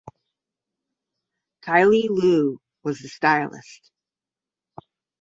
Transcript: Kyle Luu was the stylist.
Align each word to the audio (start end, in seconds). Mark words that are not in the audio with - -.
Kyle 1.61 1.91
Luu 2.07 2.57
was 2.81 3.01
the 3.01 3.07
stylist. 3.07 3.91